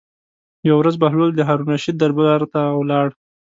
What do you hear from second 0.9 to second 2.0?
بهلول د هارون الرشید